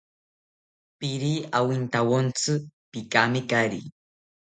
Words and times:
Piiri 0.97 1.33
awintawontzi, 1.57 2.53
pikamikari 2.91 3.81